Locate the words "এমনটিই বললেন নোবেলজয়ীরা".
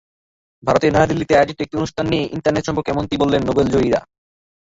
2.91-4.01